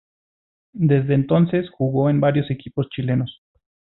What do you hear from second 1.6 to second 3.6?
jugo en varios equipos chilenos.